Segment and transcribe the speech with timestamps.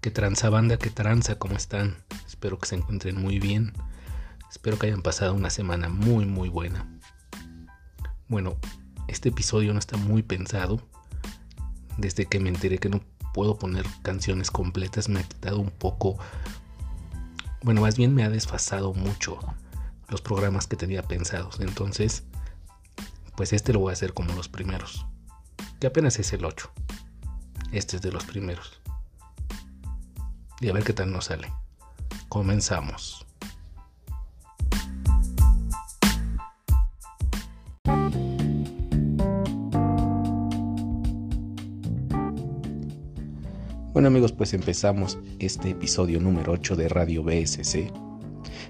[0.00, 0.76] ¿Qué tranza banda?
[0.76, 1.40] ¿Qué tranza?
[1.40, 1.96] ¿Cómo están?
[2.24, 3.72] Espero que se encuentren muy bien.
[4.48, 6.86] Espero que hayan pasado una semana muy muy buena.
[8.28, 8.56] Bueno,
[9.08, 10.80] este episodio no está muy pensado.
[11.96, 13.00] Desde que me enteré que no
[13.34, 16.16] puedo poner canciones completas me ha quitado un poco...
[17.62, 19.40] Bueno, más bien me ha desfasado mucho
[20.08, 21.58] los programas que tenía pensados.
[21.58, 22.22] Entonces,
[23.36, 25.06] pues este lo voy a hacer como los primeros.
[25.80, 26.70] Que apenas es el 8.
[27.72, 28.80] Este es de los primeros
[30.60, 31.52] y a ver qué tal nos sale.
[32.28, 33.24] Comenzamos.
[43.92, 47.90] Bueno amigos, pues empezamos este episodio número 8 de Radio BSC.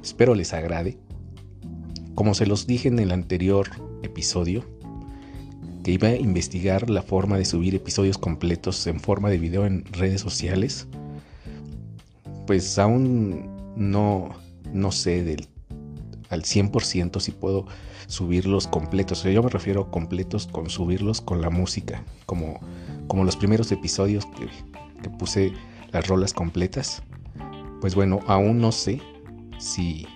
[0.02, 0.98] Espero les agrade.
[2.14, 3.69] Como se los dije en el anterior
[4.02, 4.64] episodio,
[5.84, 9.84] que iba a investigar la forma de subir episodios completos en forma de video en
[9.84, 10.89] redes sociales
[12.49, 14.31] pues aún no,
[14.73, 15.49] no sé del,
[16.31, 17.67] al 100% si puedo
[18.07, 19.23] subirlos completos.
[19.23, 22.59] yo me refiero completos con subirlos con la música, como,
[23.07, 24.49] como los primeros episodios que,
[25.03, 25.53] que puse
[25.93, 27.03] las rolas completas.
[27.83, 29.03] Pues bueno, aún no sé
[29.59, 30.07] si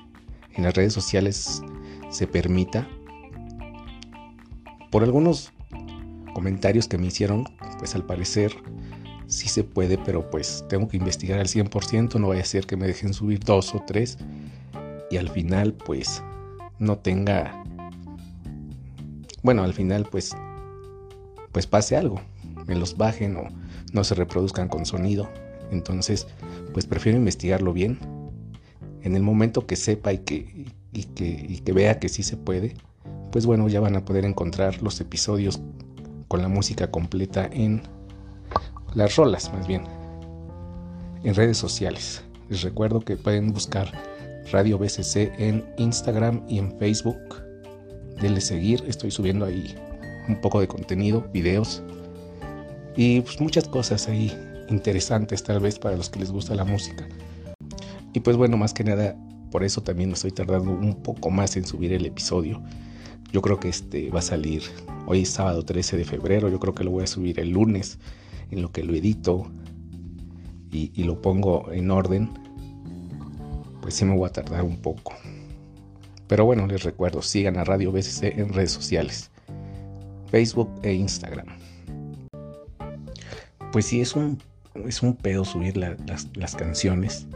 [0.54, 1.60] en las redes sociales
[2.08, 2.88] se permita.
[4.90, 5.52] Por algunos
[6.32, 7.44] comentarios que me hicieron,
[7.78, 8.56] pues al parecer
[9.32, 12.76] sí se puede, pero pues tengo que investigar al 100%, no vaya a ser que
[12.76, 14.18] me dejen subir dos o tres
[15.10, 16.22] y al final pues
[16.78, 17.64] no tenga,
[19.42, 20.36] bueno, al final pues,
[21.50, 22.20] pues pase algo,
[22.66, 23.48] me los bajen o
[23.92, 25.28] no se reproduzcan con sonido,
[25.70, 26.26] entonces
[26.72, 27.98] pues prefiero investigarlo bien.
[29.02, 32.36] En el momento que sepa y que, y que, y que vea que sí se
[32.36, 32.74] puede,
[33.32, 35.60] pues bueno, ya van a poder encontrar los episodios
[36.28, 37.82] con la música completa en
[38.94, 39.84] las rolas más bien,
[41.24, 42.22] en redes sociales.
[42.48, 43.90] Les recuerdo que pueden buscar
[44.50, 47.18] Radio BCC en Instagram y en Facebook.
[48.20, 49.74] Denle seguir, estoy subiendo ahí
[50.28, 51.82] un poco de contenido, videos
[52.96, 54.36] y pues muchas cosas ahí
[54.68, 57.08] interesantes tal vez para los que les gusta la música.
[58.12, 59.16] Y pues bueno, más que nada,
[59.50, 62.62] por eso también me estoy tardando un poco más en subir el episodio.
[63.32, 64.62] Yo creo que este va a salir
[65.06, 67.98] hoy sábado 13 de febrero, yo creo que lo voy a subir el lunes
[68.52, 69.50] en lo que lo edito
[70.70, 72.30] y, lo pongo en orden,
[73.82, 75.12] pues sí me voy a tardar un poco.
[76.28, 79.30] Pero bueno, les recuerdo, sigan a Radio BCC en redes sociales,
[80.30, 81.46] Facebook e Instagram.
[83.70, 84.38] Pues sí, es un,
[84.86, 87.26] es un pedo subir las, canciones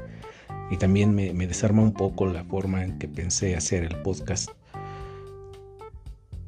[0.71, 4.51] y también me, desarma un poco la forma en que pensé hacer el podcast.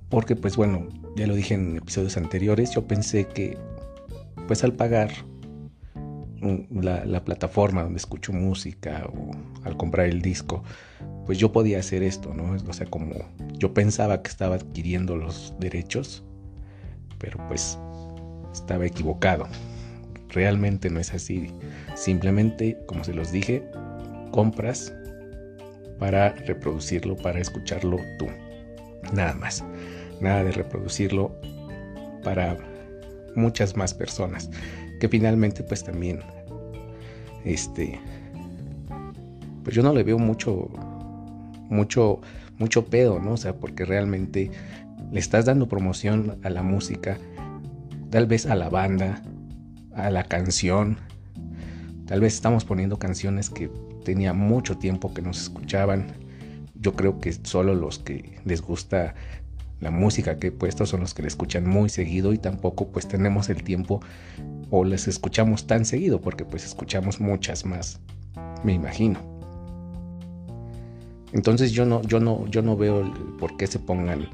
[0.08, 3.58] Porque pues bueno, ya lo dije en episodios anteriores, yo pensé que
[4.48, 5.12] pues al pagar
[6.70, 9.30] la, plataforma donde escucho música o
[9.64, 10.64] al comprar el disco,
[11.26, 12.56] pues yo podía hacer esto, ¿no?
[12.68, 13.14] O sea, como
[13.58, 16.24] yo pensaba que estaba adquiriendo los derechos,
[17.18, 17.78] pero pues
[18.52, 19.46] estaba equivocado.
[20.30, 21.52] Realmente no es así.
[21.94, 23.64] Simplemente, como se los dije,
[24.30, 24.92] compras
[25.98, 28.26] para reproducirlo, para escucharlo tú.
[29.12, 29.64] Nada más.
[30.20, 31.32] Nada de reproducirlo
[32.22, 32.56] para
[33.38, 34.50] muchas más personas
[35.00, 36.20] que finalmente pues también
[37.44, 37.98] este
[39.64, 40.68] pues yo no le veo mucho
[41.70, 42.20] mucho
[42.58, 43.32] mucho pedo, ¿no?
[43.32, 44.50] O sea, porque realmente
[45.12, 47.18] le estás dando promoción a la música,
[48.10, 49.22] tal vez a la banda,
[49.94, 50.98] a la canción.
[52.06, 53.70] Tal vez estamos poniendo canciones que
[54.04, 56.06] tenía mucho tiempo que nos escuchaban.
[56.74, 59.14] Yo creo que solo los que les gusta
[59.80, 63.06] la música que he puesto son los que le escuchan muy seguido y tampoco pues
[63.06, 64.00] tenemos el tiempo
[64.70, 68.00] o les escuchamos tan seguido porque pues escuchamos muchas más,
[68.64, 69.20] me imagino.
[71.32, 74.28] Entonces yo no, yo no, yo no veo por qué se pongan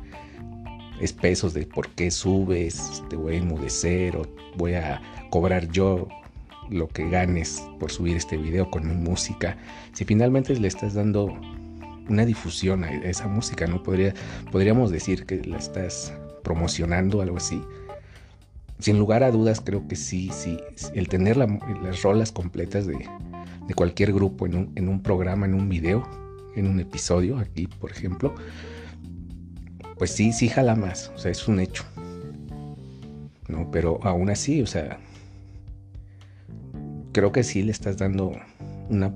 [1.00, 4.22] espesos de por qué subes, te voy a enmudecer o
[4.56, 6.08] voy a cobrar yo
[6.70, 9.56] lo que ganes por subir este video con mi música.
[9.92, 11.36] Si finalmente le estás dando
[12.08, 13.82] una difusión a esa música, ¿no?
[13.82, 14.14] Podría,
[14.50, 16.12] podríamos decir que la estás
[16.42, 17.62] promocionando, algo así.
[18.78, 20.58] Sin lugar a dudas, creo que sí, sí.
[20.94, 23.08] El tener las rolas completas de,
[23.74, 26.06] cualquier grupo en un, en un, programa, en un video,
[26.54, 28.34] en un episodio, aquí, por ejemplo,
[29.96, 31.10] pues sí, sí jala más.
[31.14, 31.84] O sea, es un hecho.
[33.48, 33.70] ¿No?
[33.70, 34.98] Pero aún así, o sea,
[37.12, 38.32] creo que sí le estás dando
[38.90, 39.12] una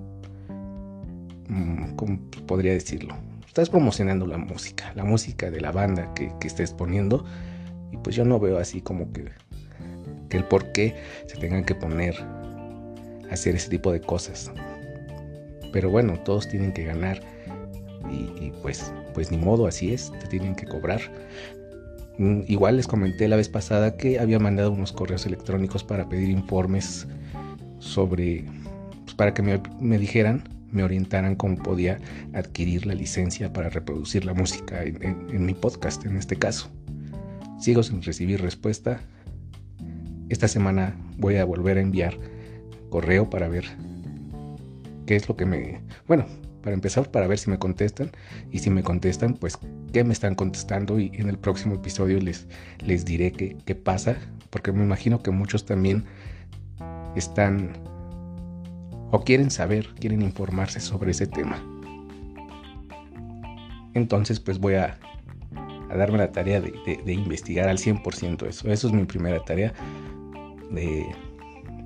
[1.96, 3.16] ¿cómo podría decirlo?
[3.46, 7.24] Estás promocionando la música, la música de la banda que, estés poniendo.
[7.90, 9.30] Y pues yo no veo así como que,
[10.28, 10.96] que el por qué
[11.26, 12.14] se tengan que poner
[13.30, 14.50] hacer ese tipo de cosas.
[15.72, 17.20] Pero bueno, todos tienen que ganar
[18.10, 21.00] y, pues, pues ni modo, así es, te tienen que cobrar.
[22.18, 26.30] Mm, igual les comenté la vez pasada que había mandado unos correos electrónicos para pedir
[26.30, 27.06] informes
[27.78, 28.44] sobre,
[29.04, 31.99] pues para que me, dijeran, me orientaran cómo podía
[32.35, 36.70] adquirir la licencia para reproducir la música en mi podcast en este caso.
[37.59, 39.00] Sigo sin recibir respuesta.
[40.29, 42.17] Esta semana voy a volver a enviar
[42.88, 43.65] correo para ver
[45.06, 45.81] qué es lo que me...
[46.06, 46.26] Bueno,
[46.62, 48.12] para empezar, para ver si me contestan.
[48.53, 49.59] Y si me contestan, pues
[49.93, 51.00] qué me están contestando.
[51.00, 52.47] Y en el próximo episodio les,
[52.85, 54.17] les diré qué, qué pasa.
[54.50, 56.05] Porque me imagino que muchos también
[57.17, 57.73] están
[59.10, 61.62] o quieren saber, quieren informarse sobre ese tema.
[63.94, 64.99] Entonces, pues voy a,
[65.96, 66.72] darme la tarea de,
[67.05, 68.70] de investigar al 100% eso.
[68.70, 69.72] Eso es mi primera tarea.
[70.70, 71.06] De,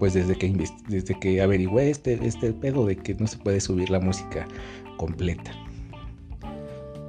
[0.02, 0.52] pues desde que,
[0.88, 4.48] desde que averigüé este, este pedo de que no se puede subir la música
[4.96, 5.52] completa.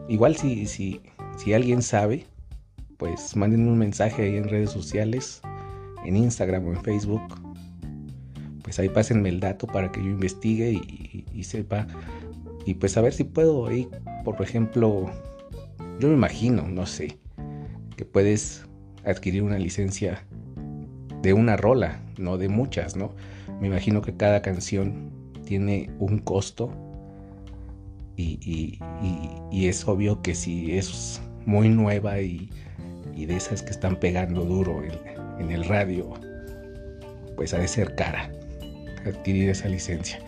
[0.08, 1.02] Igual si, si,
[1.36, 2.28] si alguien sabe,
[2.98, 5.42] pues manden un mensaje ahí en redes sociales,
[6.06, 7.24] en Instagram o en Facebook.
[8.74, 10.72] Pues ahí pásenme el dato para que yo investigue
[11.32, 11.86] y, sepa.
[12.66, 13.88] Y pues a ver si puedo ahí,
[14.26, 15.12] por ejemplo,
[16.00, 17.20] yo me imagino, no sé,
[17.96, 18.66] que puedes
[19.06, 20.26] adquirir una licencia
[21.22, 23.14] de una rola, no de muchas, ¿no?
[23.62, 25.12] Me imagino que cada canción
[25.46, 26.74] tiene un costo
[28.18, 28.80] y,
[29.52, 32.50] es obvio que si es muy nueva y,
[33.16, 34.82] de esas que están pegando duro
[35.38, 36.12] en, el radio,
[37.36, 38.32] pues ha de ser cara
[39.06, 40.20] adquirir esa licencia.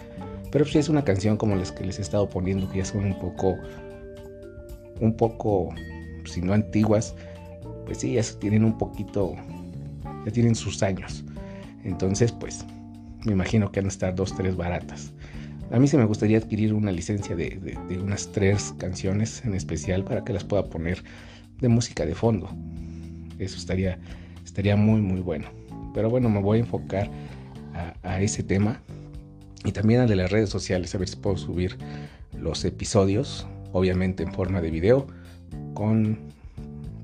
[0.51, 3.05] Pero si es una canción como las que les he estado poniendo, que ya son
[3.05, 3.57] un poco,
[4.99, 5.73] un poco,
[6.25, 7.15] si no antiguas,
[7.85, 9.35] pues sí, ya tienen un poquito
[10.25, 11.23] ya tienen sus años.
[11.83, 12.65] Entonces, pues,
[13.25, 15.13] me imagino que van a estar dos, tres baratas.
[15.71, 20.23] A mí sí me gustaría adquirir una licencia de, unas tres canciones en especial para
[20.23, 21.03] que las pueda poner
[21.59, 22.49] de música de fondo.
[23.39, 23.99] Eso estaría,
[24.43, 25.47] estaría muy, muy bueno.
[25.93, 27.09] Pero bueno, me voy a enfocar
[27.75, 28.81] a, ese tema
[29.63, 31.77] y también al de las redes sociales, a ver si puedo subir
[32.37, 35.07] los episodios, obviamente en forma de video,
[35.73, 36.33] con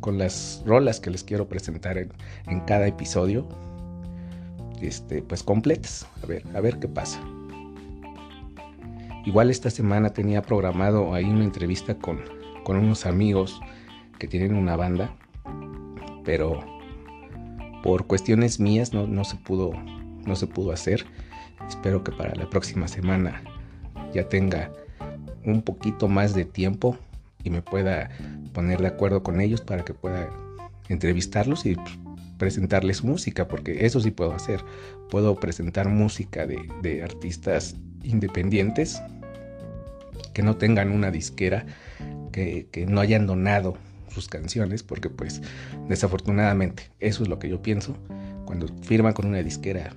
[0.02, 3.48] con las rolas que les quiero presentar en, cada episodio,
[4.82, 6.08] este, pues completas.
[6.22, 7.22] A ver, a ver qué pasa.
[9.26, 12.20] Igual esta semana tenía programado ahí una entrevista con,
[12.64, 13.62] con unos amigos
[14.18, 15.16] que tienen una banda,
[16.26, 16.60] pero
[17.84, 19.72] por cuestiones mías no, no, se pudo,
[20.26, 21.06] no se pudo hacer.
[21.68, 23.44] Espero que para la próxima semana
[24.14, 24.72] ya tenga
[25.46, 26.98] un poquito más de tiempo
[27.44, 28.10] y me pueda
[28.54, 30.30] poner de acuerdo con ellos para que pueda
[30.90, 31.78] entrevistarlos y
[32.38, 34.64] presentarles música, porque eso sí puedo hacer.
[35.10, 39.02] Puedo presentar música de, artistas independientes
[40.34, 41.66] que no tengan una disquera,
[42.32, 43.78] que, que, no hayan donado
[44.08, 45.42] sus canciones, porque pues
[45.88, 47.96] desafortunadamente eso es lo que yo pienso.
[48.46, 49.94] Cuando firman con una disquera,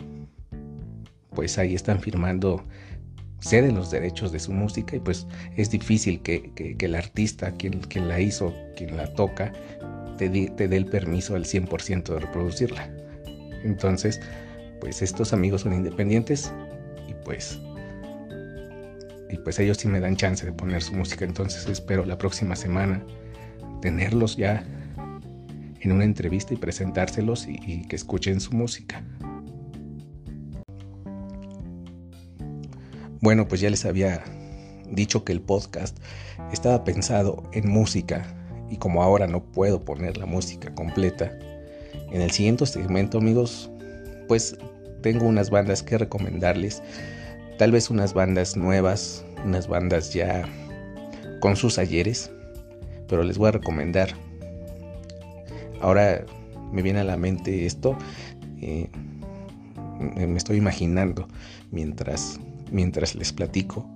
[1.35, 2.65] pues ahí están firmando
[3.41, 5.27] ceden los derechos de su música y pues
[5.57, 9.53] es difícil que, el artista, quien, quien, la hizo, quien la toca,
[10.17, 12.89] te, te dé el permiso al 100% de reproducirla.
[13.65, 14.21] Entonces,
[14.81, 16.53] pues estos amigos son independientes
[17.09, 17.59] y pues
[19.31, 21.25] y pues ellos sí me dan chance de poner su música.
[21.25, 23.05] Entonces espero la próxima semana
[23.83, 24.65] tenerlos ya
[25.81, 29.03] en una entrevista y presentárselos y que escuchen su música.
[33.25, 34.23] Bueno, pues ya les había
[34.91, 35.97] dicho que el podcast
[36.53, 38.27] estaba pensado en música
[38.71, 41.33] y como ahora no puedo poner la música completa,
[42.13, 43.71] en el siguiente segmento amigos,
[44.29, 44.59] pues
[45.01, 46.83] tengo unas bandas que recomendarles,
[47.57, 50.47] tal vez unas bandas nuevas, unas bandas ya
[51.41, 52.31] con sus ayeres,
[53.09, 54.11] pero les voy a recomendar.
[55.81, 56.27] Ahora
[56.73, 57.97] me viene a la mente esto,
[58.61, 58.91] eh,
[60.15, 61.27] me estoy imaginando
[61.71, 62.39] mientras
[62.75, 63.89] mientras les platico.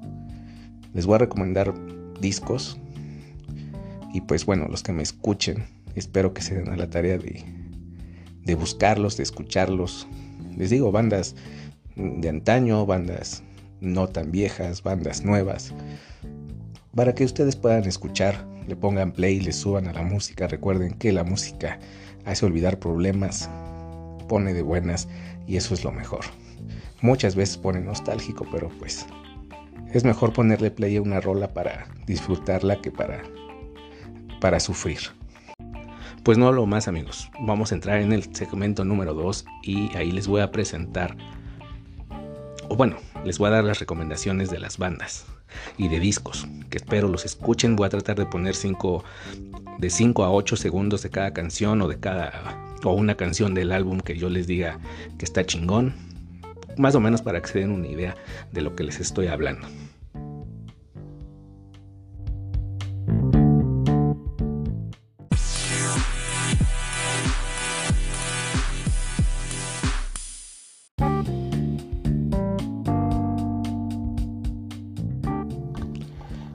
[0.94, 1.75] Les voy a recomendar
[2.20, 2.78] discos
[4.14, 5.66] y pues bueno, los que me escuchen,
[5.97, 7.44] espero que se den a la tarea de,
[8.44, 10.06] de buscarlos, de escucharlos.
[10.56, 11.35] Les digo, bandas
[11.97, 13.42] de antaño, bandas
[13.80, 15.75] no tan viejas, bandas nuevas,
[16.94, 20.49] para que ustedes puedan escuchar, le pongan play, le suban a la música.
[20.49, 21.78] Recuerden que la música
[22.25, 23.49] hace olvidar problemas,
[24.28, 25.08] pone de buenas
[25.47, 26.25] y eso es lo mejor.
[27.00, 29.07] Muchas veces pone nostálgico, pero pues
[29.93, 33.23] es mejor ponerle play a una rola para disfrutarla que para,
[34.40, 34.99] para sufrir.
[36.25, 40.11] Pues no lo más amigos, vamos a entrar en el segmento número 2 y ahí
[40.11, 41.17] les voy a presentar
[42.69, 45.25] o bueno, les voy a dar las recomendaciones de las bandas
[45.78, 47.76] y de discos, que espero los escuchen.
[47.76, 49.05] Voy a tratar de poner cinco,
[49.78, 52.33] de 5 a 8 segundos de cada canción o de cada
[52.85, 54.78] o una canción del álbum que yo les diga
[55.19, 55.95] que está chingón,
[56.78, 58.16] más o menos para que se den una idea
[58.52, 59.66] de lo que les estoy hablando.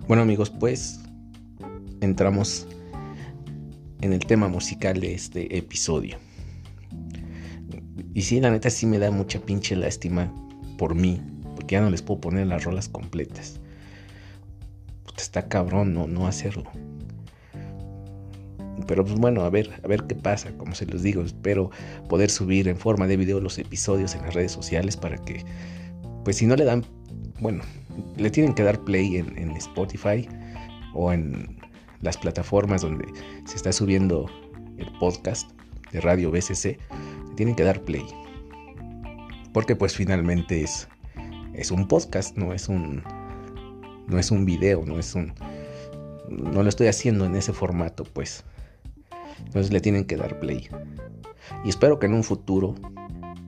[0.07, 0.99] Bueno amigos, pues
[2.01, 2.67] entramos
[4.01, 6.17] en el tema musical de este episodio.
[8.13, 10.31] Y sí, la neta sí me da mucha pinche lástima
[10.77, 11.21] por mí,
[11.55, 13.59] porque ya no les puedo poner las rolas completas.
[15.17, 16.69] está cabrón no, no hacerlo.
[18.87, 21.71] Pero pues bueno, a ver, a ver qué pasa, como se los digo, espero
[22.09, 25.45] poder subir en forma de video los episodios en las redes sociales para que,
[26.23, 26.83] pues si no le dan,
[27.39, 27.63] bueno,
[28.17, 30.27] le tienen que dar play en, Spotify
[30.93, 31.57] o en
[32.01, 33.05] las plataformas donde
[33.45, 34.29] se está subiendo
[34.77, 35.49] el podcast
[35.91, 36.77] de Radio BCC,
[37.33, 38.05] tienen que dar play.
[39.53, 40.87] Porque pues finalmente es,
[41.53, 43.03] es un podcast, no es un,
[44.07, 45.33] no es un video, no es un...
[46.29, 48.43] No lo estoy haciendo en ese formato, pues.
[49.39, 50.67] Entonces le tienen que dar play.
[51.63, 52.75] Y espero que en un futuro,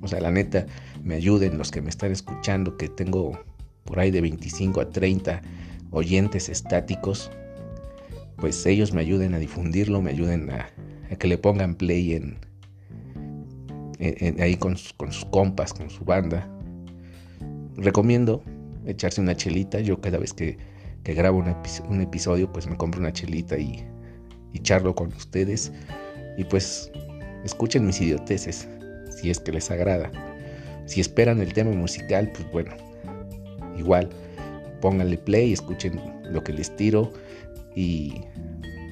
[0.01, 0.65] o sea, la neta,
[1.03, 3.39] me ayuden los que me están escuchando, que tengo
[3.85, 5.41] por ahí de 25 a 30
[5.91, 7.31] oyentes estáticos,
[8.37, 10.69] pues ellos me ayuden a difundirlo, me ayuden a,
[11.17, 12.37] que le pongan play en,
[14.39, 16.47] ahí con, sus compas, con su banda.
[17.75, 18.43] Recomiendo
[18.85, 19.79] echarse una chelita.
[19.79, 20.57] Yo cada vez que,
[21.03, 21.43] grabo
[21.89, 23.85] un, episodio, pues me compro una chelita y,
[24.61, 25.71] charlo con ustedes.
[26.37, 26.91] Y pues
[27.43, 28.67] escuchen mis idioteces,
[29.09, 30.11] si es que les agrada.
[30.85, 32.71] Si esperan el tema musical, pues bueno,
[33.77, 34.09] igual
[34.81, 35.99] pónganle play, escuchen
[36.31, 37.11] lo que les tiro
[37.75, 38.21] y,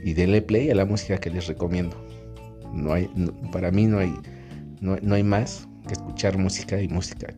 [0.03, 1.95] y denle play a la música que les recomiendo.
[2.73, 3.09] No hay,
[3.51, 4.13] para mí no hay,
[4.83, 7.33] no, hay más que escuchar música y música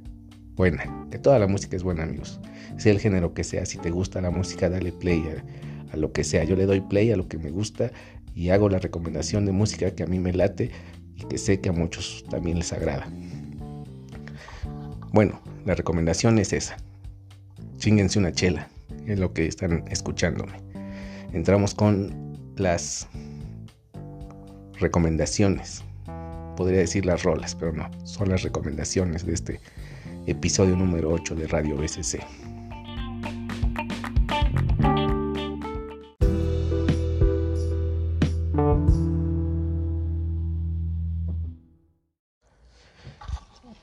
[0.56, 1.08] buena.
[1.12, 2.40] Que toda la música es buena, amigos.
[2.78, 6.12] Sea el género que sea, si te gusta la música, dale play a, a lo
[6.12, 6.44] que sea.
[6.44, 7.92] Yo le doy play a lo que me gusta
[8.34, 10.72] y hago la recomendación de música que a mí me late
[11.16, 13.08] y que sé que a muchos también les agrada.
[15.14, 16.78] Bueno, la recomendación es esa
[17.78, 18.68] chinguense una chela,
[19.06, 20.54] es lo que están escuchándome.
[21.34, 23.08] Entramos con las
[24.80, 25.84] recomendaciones.
[26.56, 29.60] Podría decir las rolas, pero no, son las recomendaciones de este
[30.26, 32.20] episodio número 8 de Radio BCC.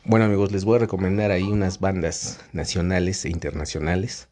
[0.05, 4.29] Bueno amigos, les voy a recomendar ahí unas bandas nacionales e internacionales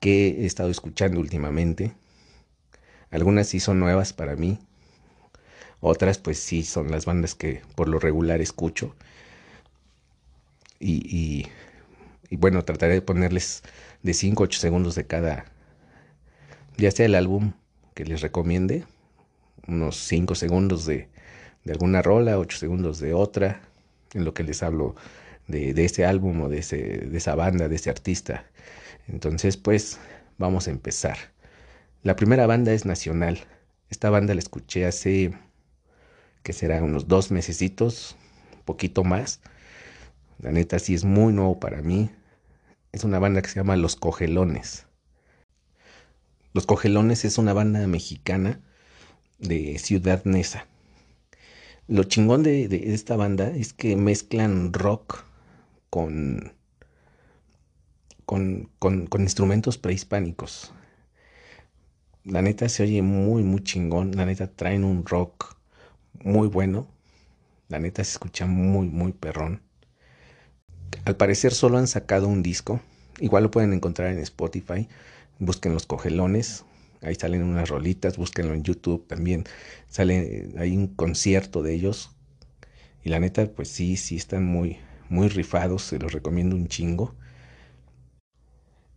[0.00, 1.92] que he estado escuchando últimamente.
[3.10, 4.60] Algunas sí son nuevas para mí,
[5.80, 8.94] otras pues sí son las bandas que por lo regular escucho.
[10.80, 11.46] Y,
[12.30, 13.62] bueno, trataré de ponerles
[14.02, 15.46] de 5 a 8 segundos de cada,
[16.76, 17.52] ya sea el álbum
[17.94, 18.84] que les recomiende,
[19.66, 21.08] unos 5 segundos de,
[21.64, 23.60] de alguna rola, 8 segundos de otra,
[24.14, 24.94] en lo que les hablo
[25.48, 28.44] de, ese álbum o de, ese, de esa banda, de ese artista.
[29.08, 29.98] Entonces, pues,
[30.36, 31.16] vamos a empezar.
[32.02, 33.40] La primera banda es Nacional.
[33.90, 35.32] Esta banda la escuché hace,
[36.48, 38.16] que será unos dos mesecitos,
[38.64, 39.42] poquito más.
[40.38, 42.10] La neta sí es muy nuevo para mí.
[42.90, 44.86] Es una banda que se llama Los Cogelones.
[46.54, 48.62] Los Cogelones es una banda mexicana
[49.38, 50.66] de Ciudad Neza.
[51.86, 55.24] Lo chingón de, esta banda es que mezclan rock
[55.90, 56.54] con,
[58.24, 60.72] con, con, instrumentos prehispánicos.
[62.24, 64.16] La neta se oye muy, muy chingón.
[64.16, 65.57] La neta traen un rock
[66.24, 66.88] muy bueno.
[67.68, 69.62] La neta se escucha muy, muy perrón.
[71.04, 72.80] Al parecer solo han sacado un disco.
[73.20, 74.88] Igual lo pueden encontrar en Spotify.
[75.38, 76.64] Busquen los cogelones.
[77.02, 79.44] Ahí salen unas rolitas, búsquenlo en YouTube también.
[79.88, 82.10] Sale, hay un concierto de ellos.
[83.04, 87.14] Y la neta, pues sí, sí están muy, muy rifados, se los recomiendo un chingo.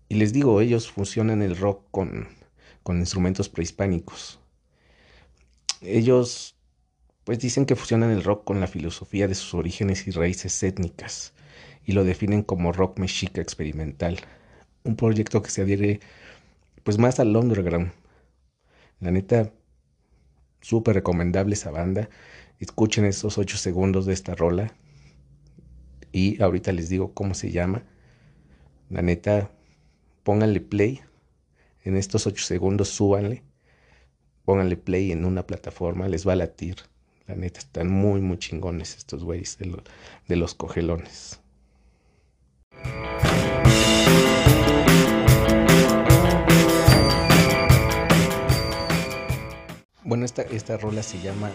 [0.10, 2.28] Y les digo, ellos fusionan el rock con,
[2.84, 4.40] con instrumentos prehispánicos.
[5.82, 6.56] Ellos,
[7.24, 11.34] pues dicen que fusionan el rock con la filosofía de sus orígenes y raíces étnicas.
[11.86, 14.20] Y lo definen como rock mexica experimental.
[14.84, 16.00] Un proyecto que se adhiere
[16.84, 17.92] pues más al underground.
[19.00, 19.52] La neta,
[20.62, 22.10] súper recomendable esa banda.
[22.60, 24.74] Escuchen esos 8 segundos de esta rola.
[26.12, 27.84] Y ahorita les digo cómo se llama.
[28.90, 29.52] La neta,
[30.24, 31.02] pónganle play.
[31.84, 33.44] En estos 8 segundos súbanle.
[34.46, 36.91] Pónganle play en una plataforma, les va a latir.
[37.32, 39.82] La neta, están muy, muy chingones estos güeyes de,
[40.28, 41.40] de los cogelones.
[50.04, 51.52] Bueno, esta, esta rola se llama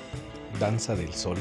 [0.58, 1.36] Danza del Sol.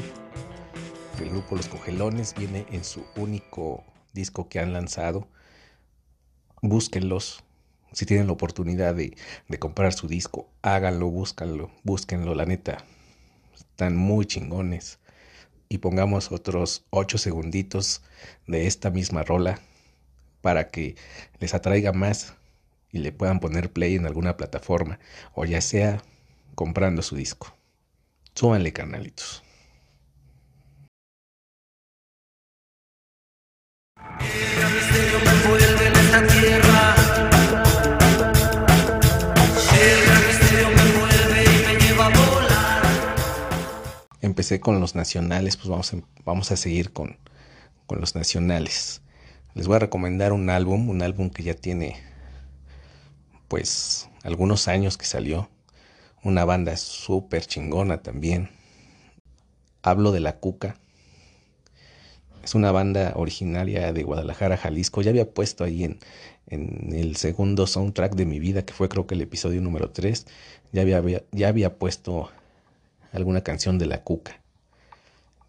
[1.22, 5.30] El grupo Los Cogelones viene en su único disco que han lanzado.
[6.62, 7.42] Búsquenlos.
[7.94, 9.16] Si tienen la oportunidad de,
[9.48, 12.84] de comprar su disco, háganlo, búscanlo, búsquenlo, la neta.
[13.76, 15.00] Están muy chingones.
[15.68, 18.04] Y pongamos otros 8 segunditos
[18.48, 19.60] de esta misma rola
[20.40, 20.96] para que
[21.42, 22.36] les atraiga más
[22.94, 24.98] y le puedan poner play en alguna plataforma
[25.34, 26.02] o ya sea
[26.56, 27.54] comprando su disco.
[28.34, 29.44] Súbanle, carnalitos.
[44.36, 47.18] Empecé con los nacionales, pues vamos a, vamos a seguir con,
[47.88, 49.02] con los nacionales.
[49.54, 51.96] Les voy a recomendar un álbum, un álbum que ya tiene
[53.48, 55.50] pues algunos años que salió
[56.22, 58.50] una banda súper chingona también.
[59.82, 60.76] Hablo de La Cuca.
[62.44, 65.02] Es una banda originaria de Guadalajara, Jalisco.
[65.02, 66.00] Ya había puesto ahí en,
[66.48, 70.28] en el segundo soundtrack de mi vida, que fue creo que el episodio número 3,
[70.74, 72.32] ya había, ya había puesto
[73.16, 74.42] alguna canción de La Cuca.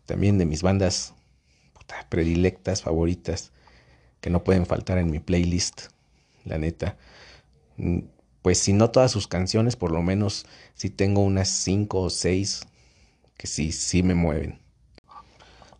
[0.06, 1.14] También de mis bandas
[2.08, 3.52] predilectas, favoritas,
[4.20, 5.88] que no pueden faltar en mi playlist,
[6.44, 6.96] la neta
[8.46, 12.64] pues si no todas sus canciones, por lo menos si tengo unas cinco o seis
[13.36, 14.60] que sí, sí me mueven.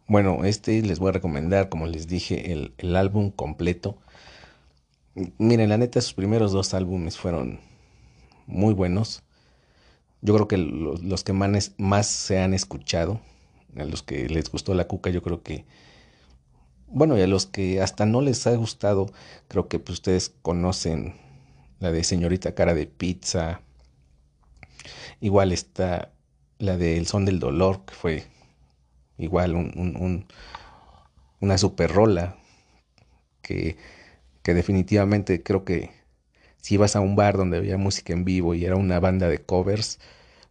[0.08, 3.98] Bueno, este les voy a recomendar, como les dije, el, álbum completo.
[5.38, 7.60] Miren, la neta, sus primeros dos álbumes fueron
[8.48, 9.22] muy buenos.
[10.22, 13.20] Yo creo que los, que más, más, se han escuchado,
[13.76, 15.64] a los que les gustó la cuca, yo creo que,
[16.88, 19.10] bueno, y a los que hasta no les ha gustado,
[19.48, 21.14] creo que pues, ustedes conocen
[21.80, 23.60] la de Señorita Cara de Pizza.
[25.20, 26.12] Igual está
[26.58, 28.24] la de El Son del Dolor, que fue
[29.18, 30.26] igual un,
[31.40, 32.36] una super rola
[33.42, 33.76] que,
[34.42, 35.90] que definitivamente creo que
[36.66, 39.38] si ibas a un bar donde había música en vivo y era una banda de
[39.38, 40.00] covers,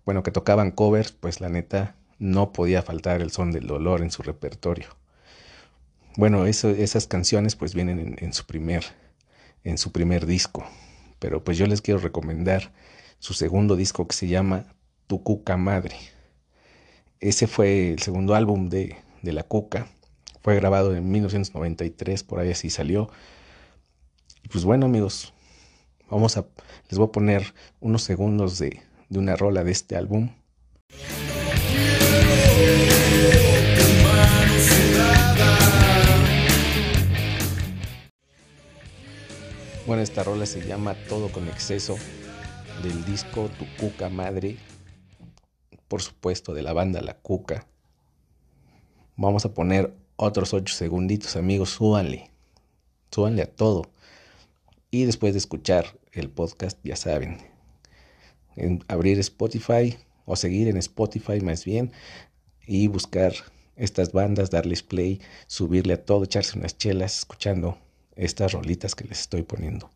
[0.06, 4.12] bueno, que tocaban covers, pues la neta no podía faltar el son del dolor en
[4.12, 4.88] su repertorio.
[6.16, 8.86] Bueno, esas canciones pues vienen en, su primer,
[9.64, 10.66] en su primer disco
[11.20, 12.72] pero pues yo les quiero recomendar
[13.20, 14.76] su segundo disco que se llama
[15.08, 15.96] Tu Cuca Madre.
[17.20, 19.88] Ese fue el segundo álbum de, de La Cuca.
[20.42, 23.10] Fue grabado en 1993, por ahí así salió.
[24.44, 25.34] Y pues bueno amigos,
[26.10, 26.46] vamos a,
[26.90, 30.30] les voy a poner unos segundos de, de una rola de este álbum.
[39.86, 41.96] Bueno, esta rola se llama Todo con exceso
[42.82, 44.58] del disco Tu Cuca Madre,
[45.88, 47.68] por supuesto de la banda La Cuca.
[49.16, 52.32] Vamos a poner otros 8 segunditos, amigos, súbanle,
[53.12, 53.84] súbanle a todo.
[54.96, 57.40] Y después de escuchar el podcast, ya saben,
[58.56, 61.92] en abrir Spotify o seguir en Spotify más bien
[62.66, 63.34] y buscar
[63.76, 67.78] estas bandas, darles play, subirle a todo, echarse unas chelas escuchando
[68.16, 69.90] estas rolitas que les estoy poniendo.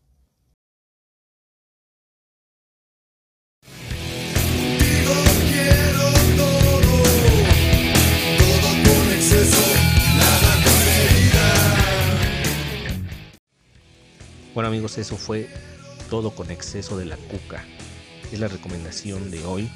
[14.52, 15.48] Bueno amigos, eso fue
[16.08, 17.64] todo con exceso de la cuca.
[18.32, 19.70] Es la recomendación de hoy,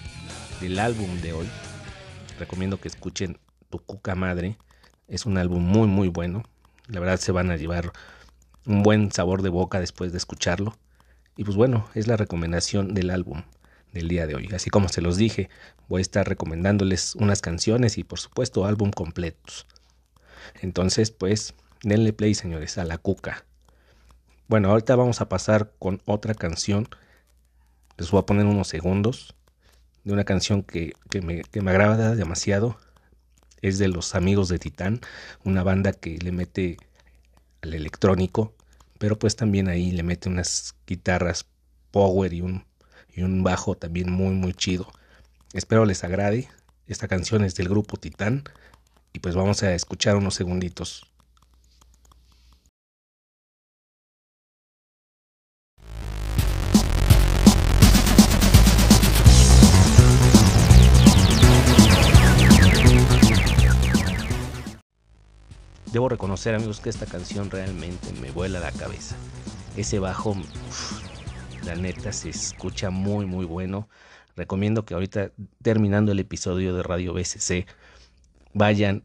[0.60, 1.48] del álbum de hoy.
[2.40, 3.38] Recomiendo que escuchen
[3.70, 4.58] Tu Cuca Madre.
[5.06, 6.42] Es un álbum muy muy bueno.
[6.88, 7.92] La verdad se van a llevar
[8.66, 10.76] un buen sabor de boca después de escucharlo.
[11.36, 13.42] Y pues bueno, es la recomendación del álbum
[13.92, 14.48] del día de hoy.
[14.52, 15.50] Así como se los dije,
[15.88, 19.68] voy a estar recomendándoles unas canciones y por supuesto álbum completos.
[20.62, 23.44] Entonces, pues, denle play, señores, a la cuca.
[24.48, 26.88] Bueno, ahorita vamos a pasar con otra canción.
[27.96, 29.34] Les voy a poner unos segundos
[30.04, 32.78] de una canción que, que, me, que me agrada demasiado.
[33.62, 35.00] Es de los amigos de Titán,
[35.44, 36.76] una banda que le mete
[37.62, 38.54] al electrónico,
[38.98, 41.46] pero pues también ahí le mete unas guitarras
[41.90, 42.66] power y un,
[43.14, 44.92] y un bajo también muy muy chido.
[45.54, 46.48] Espero les agrade.
[46.86, 48.44] Esta canción es del grupo Titán
[49.14, 51.13] y pues vamos a escuchar unos segunditos.
[65.94, 69.14] Debo reconocer amigos que esta canción realmente me vuela la cabeza.
[69.76, 70.36] Ese bajo,
[71.64, 73.88] la neta, se escucha muy muy bueno.
[74.36, 75.30] Recomiendo que ahorita
[75.62, 77.68] terminando el episodio de Radio BCC
[78.54, 79.04] vayan,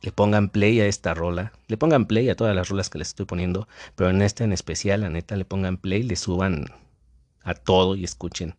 [0.00, 3.08] le pongan play a esta rola, le pongan play a todas las rolas que les
[3.08, 6.64] estoy poniendo, pero en esta en especial, la neta, le pongan play, le suban
[7.42, 8.54] a todo y escuchen.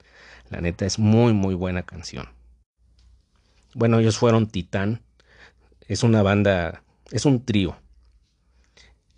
[0.52, 2.30] La neta es muy muy buena canción.
[3.74, 5.02] Bueno, ellos fueron Titán.
[5.88, 7.78] Es una banda, es un trío.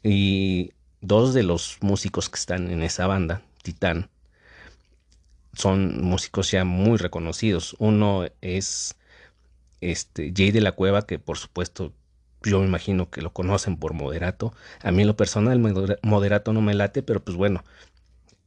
[0.04, 4.10] Y dos de los músicos que están en esa banda, Titán,
[5.54, 7.76] son músicos ya muy reconocidos.
[7.80, 8.96] Uno es
[9.82, 11.94] este Jay de la Cueva, que por supuesto
[12.44, 14.54] yo me imagino que lo conocen por Moderato.
[14.82, 15.60] A mí lo personal
[16.02, 17.64] Moderato no me late, pero pues bueno,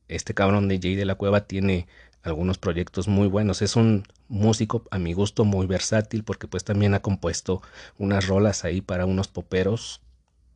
[0.09, 1.87] este cabrón de Jay de la Cueva tiene
[2.27, 3.63] algunos proyectos muy buenos.
[3.63, 7.63] Es un músico a mi gusto muy versátil porque pues también ha compuesto
[7.99, 10.03] unas rolas ahí para unos poperos.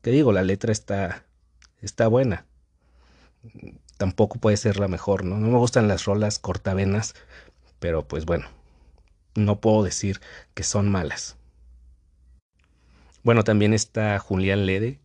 [0.02, 1.24] Que digo, la letra está
[1.80, 2.44] está buena.
[3.96, 5.38] Tampoco puede ser la mejor, ¿no?
[5.38, 7.14] No me gustan las rolas cortavenas,
[7.78, 8.48] pero pues bueno,
[9.34, 10.20] no puedo decir
[10.54, 11.36] que son malas.
[13.22, 14.98] Bueno, también está Julián Lede.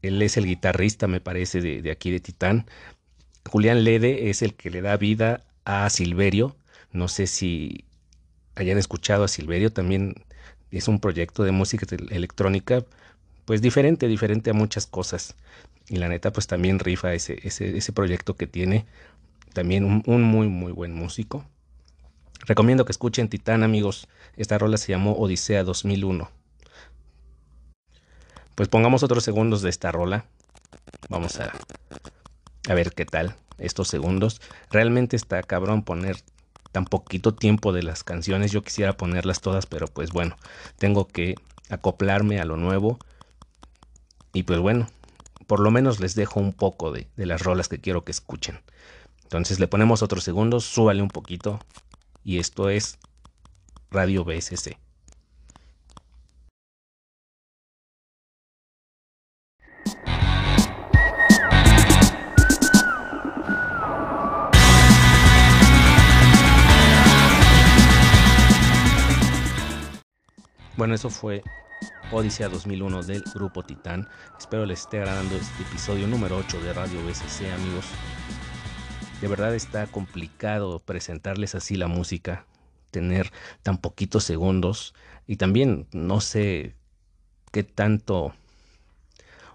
[0.00, 2.66] Él es el guitarrista, me parece, de, de aquí de Titán.
[3.48, 6.56] Julián Lede es el que le da vida a Silverio.
[6.92, 7.84] No sé si
[8.54, 10.14] hayan escuchado a Silverio, también
[10.70, 12.84] es un proyecto de música electrónica,
[13.44, 15.34] pues diferente, diferente a muchas cosas.
[15.88, 18.86] Y la neta, pues también rifa ese, ese, ese proyecto que tiene.
[19.52, 21.44] También un, muy, muy buen músico.
[22.46, 24.08] Recomiendo que escuchen Titán, amigos.
[24.36, 26.30] Esta rola se llamó Odisea 2001.
[28.54, 30.24] Pues pongamos otros segundos de esta rola.
[31.08, 31.52] Vamos a,
[32.68, 34.40] a ver qué tal estos segundos.
[34.70, 36.16] Realmente está cabrón poner
[36.72, 38.50] tan poquito tiempo de las canciones.
[38.50, 40.36] Yo quisiera ponerlas todas, pero pues bueno,
[40.78, 41.34] tengo que
[41.68, 42.98] acoplarme a lo nuevo.
[44.32, 44.88] Y pues bueno,
[45.46, 48.60] por lo menos les dejo un poco de, de las rolas que quiero que escuchen.
[49.22, 51.60] Entonces le ponemos otros segundos, súbale un poquito.
[52.24, 52.98] Y esto es
[53.90, 54.78] Radio BSC.
[70.74, 71.42] Bueno, eso fue
[72.10, 74.08] Odisea 2001 del grupo Titán.
[74.38, 77.84] Espero les esté agradando este episodio número 8 de Radio BSC, amigos.
[79.20, 82.46] De verdad está complicado presentarles así la música,
[82.90, 83.30] tener
[83.62, 84.94] tan poquitos segundos
[85.26, 86.74] y también no sé
[87.50, 88.34] qué tanto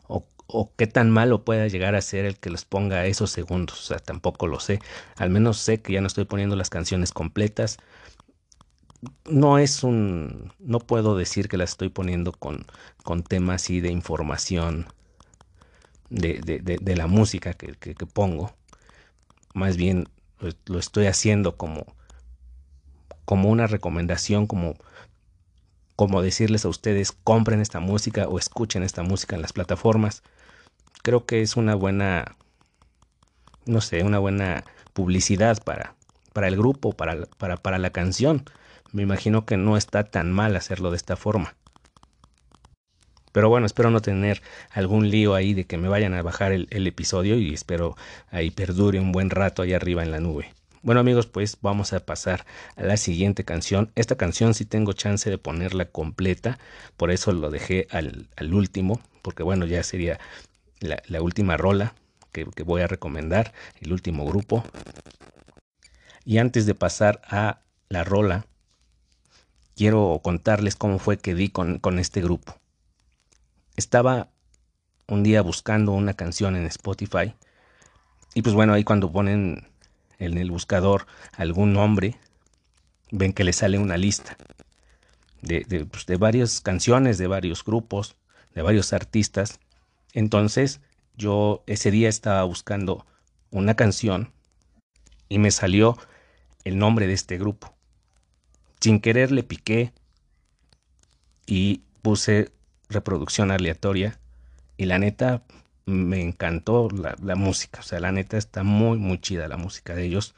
[0.08, 3.80] o, o, qué tan malo pueda llegar a ser el que les ponga esos segundos.
[3.80, 4.80] O sea, tampoco lo sé.
[5.16, 7.80] Al menos sé que ya no estoy poniendo las canciones completas
[9.26, 12.66] no es un, no puedo decir que la estoy poniendo con,
[13.04, 14.88] con temas así de información
[16.10, 18.54] de, de, de, la música que, que, que, pongo.
[19.54, 20.08] Más bien
[20.66, 21.86] lo estoy haciendo como,
[23.26, 24.76] como una recomendación, como,
[25.96, 30.24] como decirles a ustedes, compren esta música o escuchen esta música en las plataformas.
[31.04, 32.36] Creo que es una buena,
[33.66, 35.96] no sé, una buena publicidad para,
[36.34, 38.46] para el grupo, para, para, para la canción
[38.98, 41.56] me imagino que no está tan mal hacerlo de esta forma.
[43.32, 46.88] Pero bueno, espero no tener algún lío ahí de que me vayan a bajar el,
[46.88, 47.96] episodio y espero
[48.32, 50.52] ahí perdure un buen rato ahí arriba en la nube.
[50.82, 53.92] Bueno amigos, pues vamos a pasar a la siguiente canción.
[53.94, 56.58] Esta canción sí tengo chance de ponerla completa,
[56.98, 60.20] por eso lo dejé al, último, porque bueno, ya sería
[60.80, 61.94] la, la última rola
[62.32, 64.64] que, que voy a recomendar, el último grupo.
[66.26, 68.48] Y antes de pasar a la rola,
[69.78, 72.58] quiero contarles cómo fue que di con, este grupo.
[73.78, 74.30] Estaba
[75.08, 77.36] un día buscando una canción en Spotify
[78.34, 79.70] y pues bueno, ahí cuando ponen
[80.18, 82.20] en el buscador algún nombre,
[83.12, 84.36] ven que le sale una lista
[85.44, 88.16] de, pues de varias canciones, de varios grupos,
[88.56, 89.60] de varios artistas.
[90.14, 90.82] Entonces
[91.16, 93.06] yo ese día estaba buscando
[93.52, 94.34] una canción
[95.30, 95.98] y me salió
[96.64, 97.77] el nombre de este grupo
[98.80, 99.94] sin querer le piqué
[101.46, 102.52] y puse
[102.90, 104.20] reproducción aleatoria
[104.78, 105.44] y la neta
[105.86, 110.04] me encantó la, música, o sea, la neta está muy, muy chida la música de
[110.04, 110.36] ellos.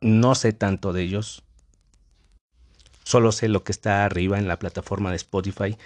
[0.00, 1.44] No sé tanto de ellos,
[3.04, 5.76] solo sé lo que está arriba en la plataforma de Spotify.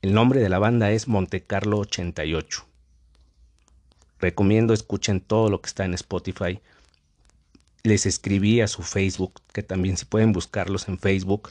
[0.00, 2.66] El nombre de la banda es Monte Carlo 88.
[4.18, 6.60] Recomiendo escuchen todo lo que está en Spotify
[7.86, 11.50] les escribí a su Facebook, que también si pueden buscarlos en Facebook,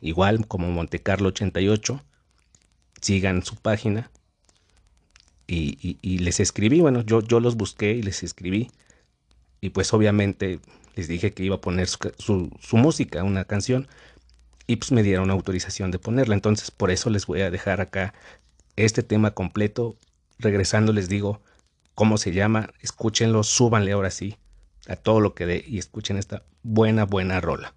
[0.00, 2.02] igual como Montecarlo88.
[3.00, 4.10] sigan su página.
[5.46, 8.70] Y, les escribí, bueno, yo, yo los busqué y les escribí.
[9.60, 10.60] Y pues obviamente
[10.94, 13.88] les dije que iba a poner su, su música, una canción.
[14.66, 16.34] Y pues me dieron autorización de ponerla.
[16.34, 18.14] Entonces por eso les voy a dejar acá
[18.76, 19.96] este tema completo.
[20.38, 21.42] Regresando les digo
[21.94, 22.70] cómo se llama.
[22.80, 24.38] Escúchenlo, súbanle ahora sí
[24.88, 27.74] a todo lo que dé y escuchen esta buena, buena rola.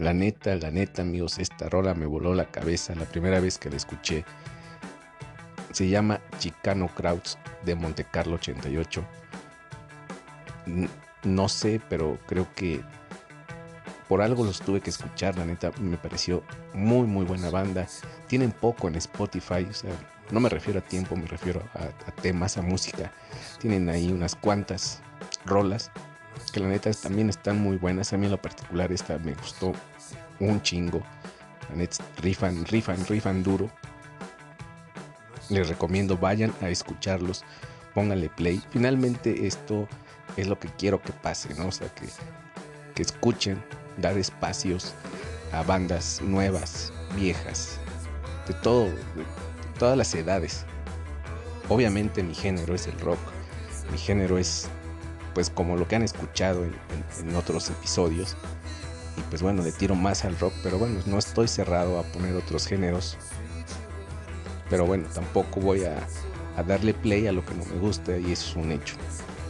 [0.00, 3.68] La neta, la neta, amigos, esta rola me voló la cabeza la primera vez que
[3.68, 4.24] la escuché.
[5.72, 7.36] Se llama Chicano Crowds
[7.66, 9.04] de Monte Carlo 88.
[11.24, 12.80] No sé, pero creo que
[14.08, 17.86] por algo los tuve que escuchar, la neta me pareció muy muy buena banda.
[18.26, 19.90] Tienen poco en Spotify, o sea,
[20.30, 23.12] no me refiero a tiempo, me refiero a, temas, a música.
[23.58, 25.02] Tienen ahí unas cuantas
[25.44, 25.90] rolas
[26.54, 28.14] que la neta también están muy buenas.
[28.14, 29.74] A mí en lo particular esta me gustó
[30.40, 31.02] un chingo.
[32.20, 33.70] Rifan, rifan, rifan duro.
[35.48, 37.44] Les recomiendo, vayan a escucharlos,
[37.94, 38.62] pónganle play.
[38.70, 39.88] Finalmente esto
[40.36, 41.68] es lo que quiero que pase, ¿no?
[41.68, 42.06] O sea, que,
[42.94, 43.62] que escuchen,
[43.98, 44.94] dar espacios
[45.52, 47.78] a bandas nuevas, viejas,
[48.46, 49.24] de todo, de
[49.78, 50.64] todas las edades.
[51.68, 53.18] Obviamente mi género es el rock,
[53.92, 54.68] mi género es
[55.34, 58.36] pues como lo que han escuchado en, otros episodios.
[59.20, 62.34] Y pues bueno, le tiro más al rock, pero bueno, no estoy cerrado a poner
[62.34, 63.18] otros géneros.
[64.70, 66.06] Pero bueno, tampoco voy a,
[66.66, 68.94] darle play a lo que no me gusta y eso es un hecho.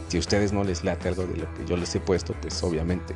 [0.09, 2.61] Si a ustedes no les late algo de lo que yo les he puesto, pues
[2.63, 3.15] obviamente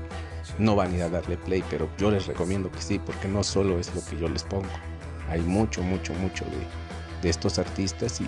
[0.57, 3.43] no van a ir a darle play, pero yo les recomiendo que sí, porque no
[3.43, 4.69] solo es lo que yo les pongo.
[5.29, 8.27] Hay mucho, mucho, mucho de, de estos artistas y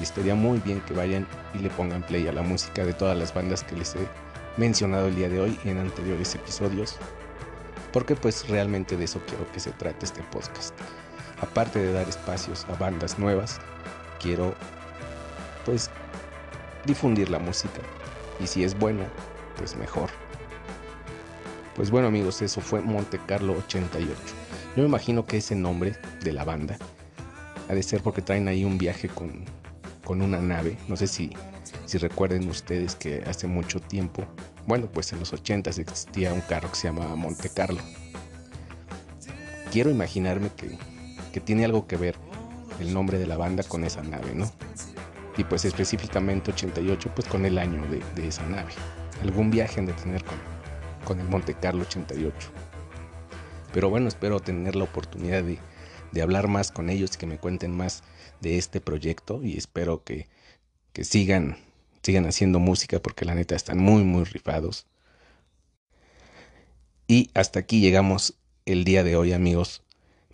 [0.00, 3.16] y estaría muy bien que vayan y le pongan play a la música de todas
[3.16, 4.06] las bandas que les he
[4.56, 6.96] mencionado el día de hoy en anteriores episodios,
[7.92, 10.74] porque pues realmente de eso quiero que se trate este podcast.
[11.40, 13.60] Aparte de dar espacios a bandas nuevas,
[14.20, 14.54] quiero
[15.64, 15.90] pues
[16.84, 17.80] difundir la música
[18.40, 19.06] y si es buena,
[19.56, 20.10] pues mejor.
[21.74, 24.14] Pues bueno amigos, eso fue Monte Carlo 88.
[24.76, 26.76] Yo me imagino que ese nombre de la banda
[27.68, 29.44] ha de ser porque traen ahí un viaje con
[30.08, 30.78] con una nave.
[30.88, 31.30] No sé si,
[31.84, 34.24] si recuerden ustedes que hace mucho tiempo,
[34.68, 37.80] bueno, pues en los 80 existía un carro que se llamaba Monte Carlo.
[39.72, 40.78] Quiero imaginarme que,
[41.32, 42.16] que tiene algo que ver
[42.78, 44.52] el nombre de la banda con esa nave, ¿no?
[45.38, 48.72] Y pues específicamente 88, pues con el año de, esa nave.
[49.22, 50.36] Algún viaje han de tener con,
[51.06, 52.50] con el Monte Carlo 88.
[53.72, 55.58] Pero bueno, espero tener la oportunidad de,
[56.12, 58.02] de hablar más con ellos y que me cuenten más
[58.42, 60.28] de este proyecto y espero que,
[60.92, 61.56] que sigan,
[62.08, 64.86] sigan haciendo música porque la neta están muy, muy rifados.
[67.06, 69.82] Y hasta aquí llegamos el día de hoy, amigos.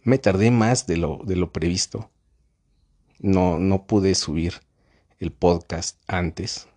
[0.04, 2.12] Me tardé más de lo, de lo previsto.
[3.18, 4.60] No, no pude subir
[5.18, 6.68] el podcast antes.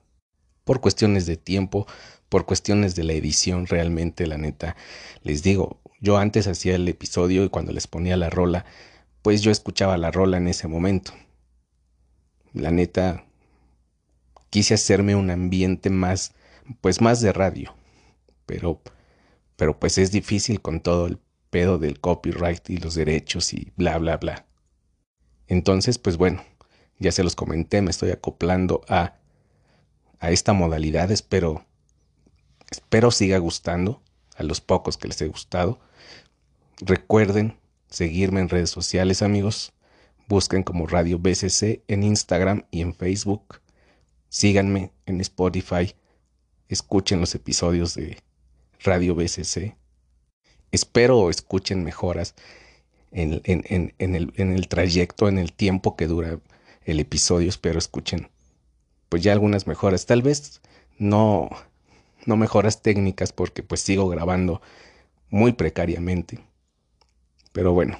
[0.63, 1.85] Por cuestiones de tiempo,
[2.27, 4.75] por cuestiones de la edición, realmente, la neta,
[5.21, 8.65] les digo, yo antes hacía el episodio y cuando les ponía la rola,
[9.21, 11.13] pues yo escuchaba la rola en ese momento.
[12.53, 13.26] La neta,
[14.49, 16.33] quise hacerme un ambiente más,
[16.81, 17.75] pues más de radio,
[18.45, 18.81] pero,
[19.55, 21.19] pero pues es difícil con todo el
[21.49, 24.45] pedo del copyright y los derechos y bla, bla, bla.
[25.47, 26.43] Entonces, pues bueno,
[26.99, 29.15] ya se los comenté, me estoy acoplando a,
[30.19, 31.65] a esta modalidad, espero,
[32.69, 34.01] espero siga gustando
[34.35, 35.79] a los pocos que les he gustado.
[36.79, 37.57] Recuerden
[37.89, 39.73] seguirme en redes sociales, amigos.
[40.27, 43.61] Busquen como Radio BCC en Instagram y en Facebook.
[44.29, 45.93] Síganme en Spotify.
[46.69, 48.17] Escuchen los episodios de
[48.83, 49.75] Radio BCC.
[50.71, 52.35] Espero escuchen mejoras
[53.11, 53.41] en,
[53.97, 56.39] el trayecto, en el tiempo que dura
[56.85, 57.49] el episodio.
[57.49, 58.29] Espero escuchen
[59.09, 60.05] pues ya algunas mejoras.
[60.05, 60.61] Tal vez
[60.97, 61.49] no,
[62.25, 64.61] no mejoras técnicas porque pues sigo grabando
[65.29, 66.39] muy precariamente
[67.57, 67.99] pero bueno,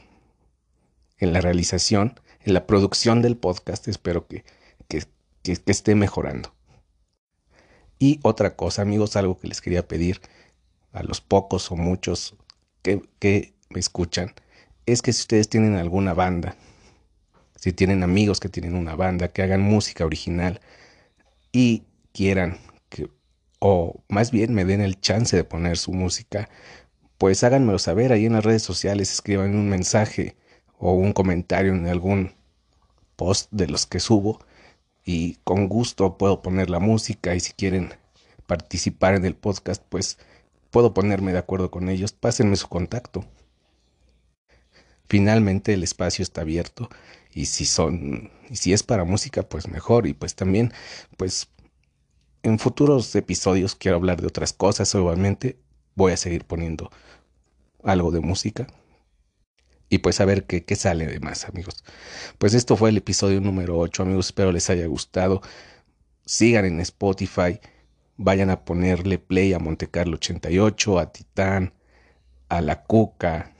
[1.17, 4.45] en la realización, en la producción del podcast, espero que,
[5.55, 6.53] que, esté mejorando.
[7.99, 10.21] Y otra cosa, amigos, algo que les quería pedir
[10.91, 12.35] a los pocos o muchos
[12.81, 14.33] que, que me escuchan,
[14.85, 16.55] es que si ustedes tienen alguna banda,
[17.55, 20.61] si tienen amigos que tienen una banda, que hagan música original
[21.51, 21.83] y
[22.13, 22.57] quieran
[22.89, 23.09] que,
[23.59, 26.49] o más bien me den el chance de poner su música,
[27.17, 30.35] pues háganmelo saber ahí en las redes sociales, escriban un mensaje
[30.77, 32.33] o un comentario en algún
[33.15, 34.39] post de los que subo
[35.07, 37.93] y con gusto puedo poner la música y si quieren
[38.45, 40.19] participar en el podcast pues
[40.69, 43.25] puedo ponerme de acuerdo con ellos, pásenme su contacto.
[45.07, 46.89] Finalmente el espacio está abierto
[47.33, 50.73] y si son y si es para música pues mejor y pues también
[51.15, 51.47] pues
[52.43, 55.57] en futuros episodios quiero hablar de otras cosas obviamente
[55.95, 56.91] voy a seguir poniendo
[57.81, 58.67] algo de música.
[59.89, 61.83] Y pues a ver qué, qué sale de más, amigos.
[62.37, 64.27] Pues esto fue el episodio número 8, amigos.
[64.27, 65.41] Espero les haya gustado.
[66.25, 67.59] Sigan en Spotify.
[68.17, 71.73] Vayan a ponerle play a Monte Carlo 88, a Titán,
[72.49, 73.53] a La Cuca,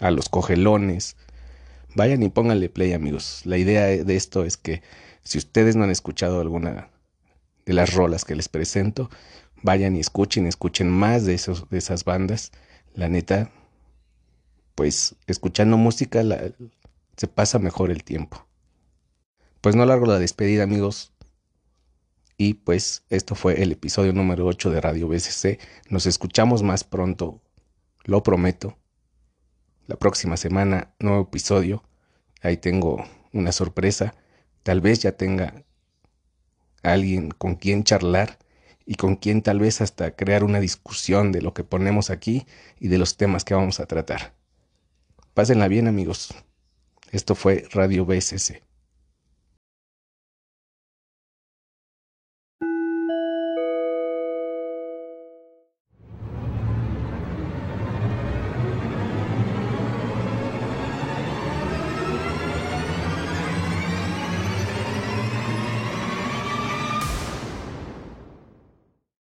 [0.00, 1.16] a Los Cogelones.
[1.94, 3.42] Vayan y pónganle play, amigos.
[3.44, 4.82] La idea de esto es que
[5.22, 6.90] si ustedes no han escuchado alguna
[7.64, 9.10] de las rolas que les presento,
[9.62, 12.52] vayan y escuchen, escuchen más de, esos, de esas bandas.
[12.94, 13.50] La neta,
[14.76, 16.22] pues escuchando música
[17.16, 18.46] se pasa mejor el tiempo.
[19.60, 21.12] Pues no largo la despedida amigos.
[22.36, 25.58] Y pues esto fue el episodio número 8 de Radio BCC.
[25.88, 27.40] Nos escuchamos más pronto,
[28.04, 28.76] lo prometo.
[29.86, 31.82] La próxima semana, nuevo episodio.
[32.42, 33.02] Ahí tengo
[33.32, 34.14] una sorpresa.
[34.62, 35.64] Tal vez ya tenga
[36.82, 38.38] alguien con quien charlar
[38.84, 42.46] y con quien tal vez hasta crear una discusión de lo que ponemos aquí
[42.78, 44.35] y de los temas que vamos a tratar.
[45.36, 46.32] Pásenla bien amigos.
[47.12, 48.62] Esto fue Radio BSC.